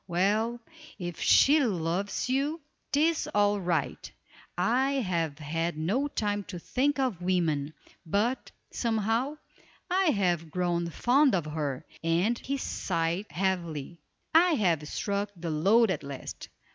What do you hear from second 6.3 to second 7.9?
to think of women;